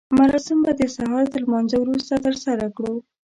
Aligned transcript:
مراسم 0.19 0.59
به 0.65 0.71
د 0.79 0.81
سهار 0.95 1.25
تر 1.33 1.39
لمانځه 1.45 1.77
وروسته 1.79 2.13
ترسره 2.25 2.65
کړو. 2.75 2.95